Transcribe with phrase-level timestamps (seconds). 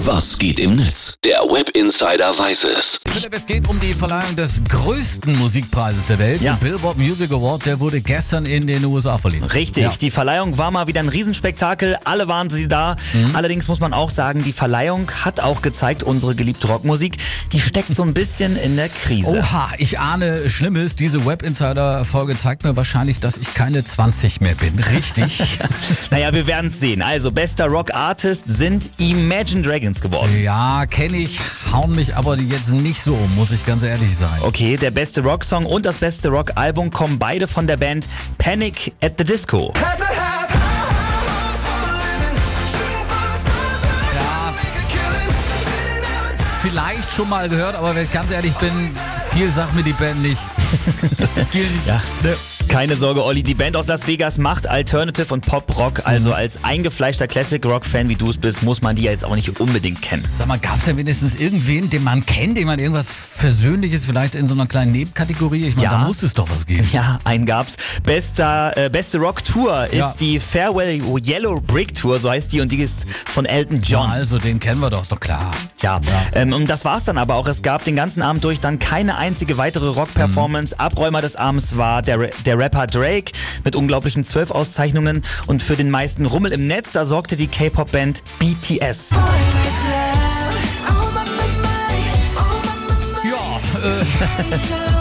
[0.00, 1.14] Was geht im Netz?
[1.24, 3.00] Der Web Insider weiß es.
[3.08, 6.42] Philipp, es geht um die Verleihung des größten Musikpreises der Welt.
[6.42, 6.52] Ja.
[6.54, 9.42] Den Billboard Music Award, der wurde gestern in den USA verliehen.
[9.44, 9.92] Richtig, Ja.
[9.98, 12.96] die Verleihung war mal wieder ein Riesenspektakel, alle waren sie da.
[13.14, 13.34] Mhm.
[13.34, 17.16] Allerdings muss man auch sagen, die Verleihung hat auch gezeigt, unsere geliebte Rockmusik,
[17.52, 19.38] die steckt so ein bisschen in der Krise.
[19.38, 20.94] Oha, ich ahne Schlimmes.
[20.96, 24.78] Diese Web Insider Folge zeigt mir wahrscheinlich, dass ich keine 20 mehr bin.
[24.78, 25.40] Richtig?
[26.10, 27.02] Naja, wir werden es sehen.
[27.02, 30.40] Also, bester Rock Artist sind Imagine Dragons geworden.
[30.40, 31.40] ja, kenne ich,
[31.72, 34.40] hauen mich aber jetzt nicht so um, muss ich ganz ehrlich sein.
[34.42, 39.14] Okay, der beste Rocksong und das beste Rockalbum kommen beide von der Band Panic at
[39.18, 39.72] the Disco.
[44.14, 44.54] Ja,
[46.62, 48.90] vielleicht schon mal gehört, aber wenn ich ganz ehrlich bin,
[49.32, 50.40] viel sagt mir die Band nicht.
[51.50, 51.68] viel.
[51.86, 52.36] Ja, ne.
[52.76, 56.02] Keine Sorge, Olli, die Band aus Las Vegas macht Alternative und Pop-Rock.
[56.04, 59.58] Also als eingefleischter Classic-Rock-Fan, wie du es bist, muss man die ja jetzt auch nicht
[59.58, 60.22] unbedingt kennen.
[60.36, 64.34] Sag mal, gab es denn wenigstens irgendwen, den man kennt, dem man irgendwas Versöhnliches vielleicht
[64.34, 65.68] in so einer kleinen Nebenkategorie?
[65.68, 65.90] Ich meine, Ja.
[65.92, 66.86] da muss es doch was geben.
[66.92, 67.76] Ja, einen gab's.
[68.02, 70.14] Bester, äh, beste Rock-Tour ist Ja.
[70.20, 74.10] die Farewell Yellow Brick Tour, so heißt die, und die ist von Elton John.
[74.10, 75.50] Also, den kennen wir doch, ist doch klar.
[75.80, 75.98] Ja,
[76.34, 77.48] ähm, und das war's dann aber auch.
[77.48, 80.78] Es gab den ganzen Abend durch dann keine einzige weitere Rock-Performance.
[80.78, 83.30] Abräumer des Abends war der, der Rapper Drake
[83.64, 85.22] mit unglaublichen zwölf Auszeichnungen.
[85.46, 89.10] Und für den meisten Rummel im Netz, da sorgte die K-Pop-Band BTS.
[93.24, 94.04] Ja, äh,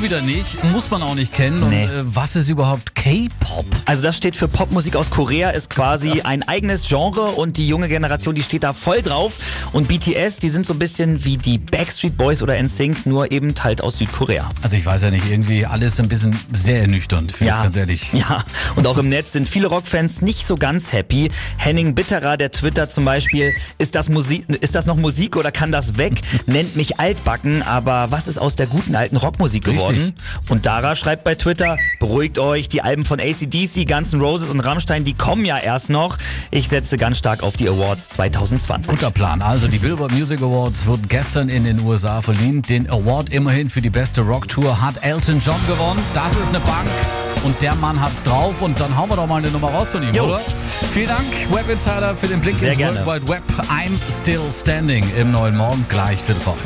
[0.00, 1.68] auch wieder nicht, muss man auch nicht kennen.
[1.68, 1.84] Nee.
[1.84, 3.66] Und äh, was ist überhaupt K-Pop?
[3.86, 7.88] Also das steht für Popmusik aus Korea, ist quasi ein eigenes Genre und die junge
[7.88, 9.38] Generation, die steht da voll drauf.
[9.72, 13.54] Und BTS, die sind so ein bisschen wie die Backstreet Boys oder NSYNC, nur eben
[13.62, 14.48] halt aus Südkorea.
[14.62, 18.12] Also ich weiß ja nicht, irgendwie alles ein bisschen sehr ernüchternd, finde ich ganz ehrlich.
[18.12, 18.44] Ja,
[18.76, 21.30] und auch im Netz sind viele Rockfans nicht so ganz happy.
[21.56, 25.72] Henning Bitterer, der Twitter zum Beispiel, ist das, Musik, ist das noch Musik oder kann
[25.72, 26.20] das weg?
[26.46, 29.89] Nennt mich altbacken, aber was ist aus der guten alten Rockmusik geworden?
[29.90, 30.14] Richtig.
[30.48, 34.60] Und Dara schreibt bei Twitter, beruhigt euch, die Alben von ACDC, Guns N' Roses und
[34.60, 36.18] Rammstein, die kommen ja erst noch.
[36.50, 38.90] Ich setze ganz stark auf die Awards 2020.
[38.90, 39.42] Guter Plan.
[39.42, 42.62] Also die Billboard Music Awards wurden gestern in den USA verliehen.
[42.62, 46.00] Den Award immerhin für die beste Rocktour hat Elton John gewonnen.
[46.14, 46.88] Das ist eine Bank.
[47.44, 48.60] Und der Mann hat's drauf.
[48.62, 50.24] Und dann hauen wir doch mal eine Nummer raus von ihm, Jo.
[50.24, 50.40] oder?
[50.92, 53.06] Vielen Dank, Web Insider, für den Blick Sehr ins gerne.
[53.06, 53.42] World Wide Web.
[53.70, 55.84] I'm still standing im neuen Morgen.
[55.88, 56.56] Gleich Viertel vor.